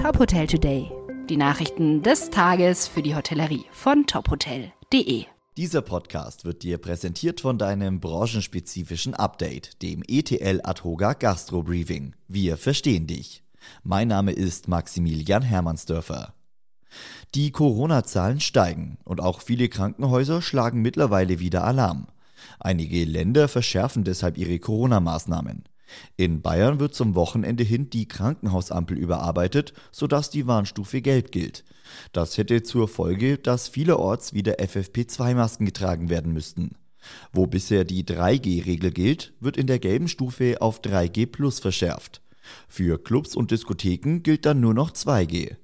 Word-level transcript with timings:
Top 0.00 0.18
Hotel 0.18 0.46
Today. 0.46 0.90
Die 1.28 1.36
Nachrichten 1.36 2.02
des 2.02 2.30
Tages 2.30 2.86
für 2.88 3.02
die 3.02 3.14
Hotellerie 3.14 3.66
von 3.70 4.06
tophotel.de. 4.06 5.26
Dieser 5.58 5.82
Podcast 5.82 6.46
wird 6.46 6.62
dir 6.62 6.78
präsentiert 6.78 7.42
von 7.42 7.58
deinem 7.58 8.00
branchenspezifischen 8.00 9.12
Update, 9.12 9.82
dem 9.82 10.02
ETL 10.08 10.62
Adhoga 10.64 11.12
Gastro 11.12 11.62
Briefing. 11.62 12.14
Wir 12.28 12.56
verstehen 12.56 13.06
dich. 13.08 13.42
Mein 13.82 14.08
Name 14.08 14.32
ist 14.32 14.68
Maximilian 14.68 15.42
Hermannsdörfer. 15.42 16.32
Die 17.34 17.50
Corona-Zahlen 17.50 18.40
steigen 18.40 18.96
und 19.04 19.20
auch 19.20 19.42
viele 19.42 19.68
Krankenhäuser 19.68 20.40
schlagen 20.40 20.80
mittlerweile 20.80 21.40
wieder 21.40 21.64
Alarm. 21.64 22.06
Einige 22.58 23.04
Länder 23.04 23.48
verschärfen 23.48 24.04
deshalb 24.04 24.38
ihre 24.38 24.58
Corona-Maßnahmen. 24.60 25.64
In 26.16 26.42
Bayern 26.42 26.80
wird 26.80 26.94
zum 26.94 27.14
Wochenende 27.14 27.64
hin 27.64 27.90
die 27.90 28.06
Krankenhausampel 28.06 28.96
überarbeitet, 28.96 29.72
sodass 29.92 30.30
die 30.30 30.46
Warnstufe 30.46 31.02
Gelb 31.02 31.32
gilt. 31.32 31.64
Das 32.12 32.38
hätte 32.38 32.62
zur 32.62 32.88
Folge, 32.88 33.38
dass 33.38 33.68
vielerorts 33.68 34.34
wieder 34.34 34.60
FFP2-Masken 34.60 35.66
getragen 35.66 36.08
werden 36.08 36.32
müssten. 36.32 36.76
Wo 37.32 37.46
bisher 37.46 37.84
die 37.84 38.04
3G-Regel 38.04 38.90
gilt, 38.92 39.32
wird 39.40 39.56
in 39.56 39.66
der 39.66 39.78
gelben 39.78 40.08
Stufe 40.08 40.60
auf 40.60 40.80
3G 40.80 41.26
Plus 41.26 41.58
verschärft. 41.58 42.22
Für 42.68 43.02
Clubs 43.02 43.34
und 43.34 43.50
Diskotheken 43.50 44.20
gilt 44.22 44.44
dann 44.46 44.60
nur 44.60 44.74
noch 44.74 44.92
2G. 44.92 45.56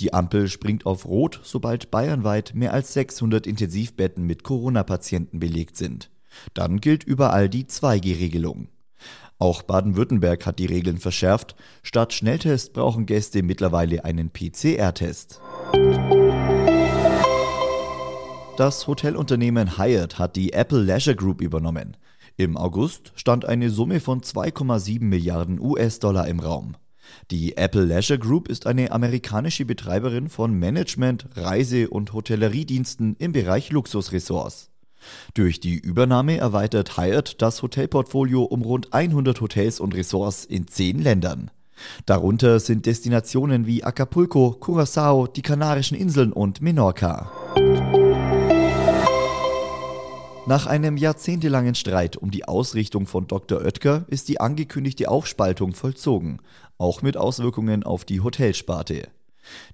Die 0.00 0.12
Ampel 0.12 0.48
springt 0.48 0.86
auf 0.86 1.06
Rot, 1.06 1.40
sobald 1.44 1.90
bayernweit 1.90 2.54
mehr 2.54 2.72
als 2.72 2.92
600 2.94 3.46
Intensivbetten 3.46 4.24
mit 4.24 4.42
Corona-Patienten 4.42 5.38
belegt 5.38 5.76
sind. 5.76 6.10
Dann 6.54 6.80
gilt 6.80 7.04
überall 7.04 7.48
die 7.48 7.64
2G-Regelung. 7.64 8.68
Auch 9.42 9.62
Baden-Württemberg 9.62 10.46
hat 10.46 10.60
die 10.60 10.66
Regeln 10.66 10.98
verschärft. 10.98 11.56
Statt 11.82 12.12
Schnelltest 12.12 12.74
brauchen 12.74 13.06
Gäste 13.06 13.42
mittlerweile 13.42 14.04
einen 14.04 14.30
PCR-Test. 14.30 15.40
Das 18.56 18.86
Hotelunternehmen 18.86 19.78
Hyatt 19.78 20.20
hat 20.20 20.36
die 20.36 20.52
Apple 20.52 20.84
Leisure 20.84 21.16
Group 21.16 21.40
übernommen. 21.40 21.96
Im 22.36 22.56
August 22.56 23.10
stand 23.16 23.44
eine 23.44 23.70
Summe 23.70 23.98
von 23.98 24.20
2,7 24.20 25.02
Milliarden 25.02 25.58
US-Dollar 25.58 26.28
im 26.28 26.38
Raum. 26.38 26.76
Die 27.32 27.56
Apple 27.56 27.84
Leisure 27.84 28.20
Group 28.20 28.48
ist 28.48 28.68
eine 28.68 28.92
amerikanische 28.92 29.64
Betreiberin 29.64 30.28
von 30.28 30.56
Management, 30.56 31.26
Reise- 31.34 31.90
und 31.90 32.12
Hotelleriediensten 32.12 33.16
im 33.18 33.32
Bereich 33.32 33.72
Luxusressorts. 33.72 34.71
Durch 35.34 35.60
die 35.60 35.78
Übernahme 35.78 36.36
erweitert 36.36 36.96
Hyatt 36.96 37.40
das 37.40 37.62
Hotelportfolio 37.62 38.42
um 38.42 38.62
rund 38.62 38.92
100 38.92 39.40
Hotels 39.40 39.80
und 39.80 39.94
Ressorts 39.94 40.44
in 40.44 40.68
zehn 40.68 41.00
Ländern. 41.00 41.50
Darunter 42.06 42.60
sind 42.60 42.86
Destinationen 42.86 43.66
wie 43.66 43.84
Acapulco, 43.84 44.52
Curacao, 44.52 45.26
die 45.26 45.42
Kanarischen 45.42 45.96
Inseln 45.96 46.32
und 46.32 46.60
Menorca. 46.60 47.30
Nach 50.44 50.66
einem 50.66 50.96
jahrzehntelangen 50.96 51.76
Streit 51.76 52.16
um 52.16 52.32
die 52.32 52.46
Ausrichtung 52.46 53.06
von 53.06 53.28
Dr. 53.28 53.60
Oetker 53.60 54.04
ist 54.08 54.28
die 54.28 54.40
angekündigte 54.40 55.08
Aufspaltung 55.08 55.72
vollzogen, 55.72 56.40
auch 56.78 57.00
mit 57.00 57.16
Auswirkungen 57.16 57.84
auf 57.84 58.04
die 58.04 58.20
Hotelsparte. 58.20 59.08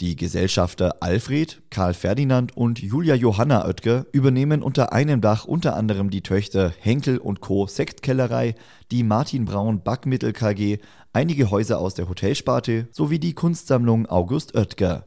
Die 0.00 0.16
Gesellschafter 0.16 0.96
Alfred, 1.00 1.62
Karl 1.70 1.94
Ferdinand 1.94 2.56
und 2.56 2.80
Julia 2.80 3.14
Johanna 3.14 3.66
Oetker 3.66 4.06
übernehmen 4.12 4.62
unter 4.62 4.92
einem 4.92 5.20
Dach 5.20 5.44
unter 5.44 5.76
anderem 5.76 6.10
die 6.10 6.22
Töchter 6.22 6.72
Henkel 6.80 7.18
und 7.18 7.40
Co. 7.40 7.66
Sektkellerei, 7.66 8.54
die 8.90 9.02
Martin 9.02 9.44
Braun 9.44 9.82
Backmittel 9.82 10.32
KG, 10.32 10.78
einige 11.12 11.50
Häuser 11.50 11.78
aus 11.78 11.94
der 11.94 12.08
Hotelsparte 12.08 12.88
sowie 12.90 13.18
die 13.18 13.34
Kunstsammlung 13.34 14.06
August 14.06 14.54
Oetker. 14.54 15.06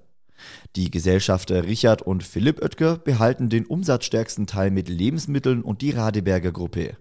Die 0.76 0.92
Gesellschafter 0.92 1.64
Richard 1.64 2.02
und 2.02 2.24
Philipp 2.24 2.62
Oetker 2.62 2.98
behalten 2.98 3.50
den 3.50 3.66
umsatzstärksten 3.66 4.48
Teil 4.48 4.72
mit 4.72 4.90
Lebensmitteln 4.90 5.62
und 5.62 5.82
die 5.82 5.92
Radeberger 5.92 6.52
Gruppe. 6.52 6.98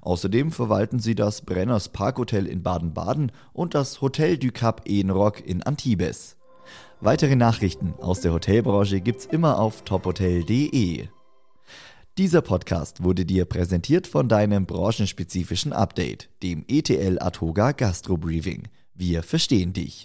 Außerdem 0.00 0.52
verwalten 0.52 1.00
sie 1.00 1.14
das 1.14 1.42
Brenners 1.42 1.90
Parkhotel 1.90 2.46
in 2.46 2.62
Baden-Baden 2.62 3.32
und 3.52 3.74
das 3.74 4.00
Hotel 4.00 4.38
du 4.38 4.50
Cap 4.50 4.82
Ehenrock 4.86 5.44
in 5.44 5.62
Antibes. 5.62 6.36
Weitere 7.00 7.36
Nachrichten 7.36 7.94
aus 8.00 8.20
der 8.20 8.32
Hotelbranche 8.32 9.00
gibt's 9.00 9.26
immer 9.26 9.58
auf 9.58 9.82
tophotel.de. 9.82 11.08
Dieser 12.18 12.40
Podcast 12.40 13.02
wurde 13.04 13.26
dir 13.26 13.44
präsentiert 13.44 14.06
von 14.06 14.28
deinem 14.28 14.64
branchenspezifischen 14.64 15.74
Update, 15.74 16.30
dem 16.42 16.64
ETL 16.66 17.18
Atoga 17.20 17.72
Gastro 17.72 18.16
Briefing. 18.16 18.68
Wir 18.94 19.22
verstehen 19.22 19.74
dich. 19.74 20.04